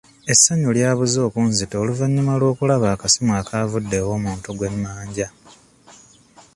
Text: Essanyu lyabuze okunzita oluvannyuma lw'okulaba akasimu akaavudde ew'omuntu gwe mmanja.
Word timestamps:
Essanyu 0.33 0.69
lyabuze 0.77 1.17
okunzita 1.27 1.75
oluvannyuma 1.81 2.33
lw'okulaba 2.39 2.87
akasimu 2.95 3.31
akaavudde 3.41 3.95
ew'omuntu 4.03 4.49
gwe 4.57 4.69
mmanja. 4.75 5.27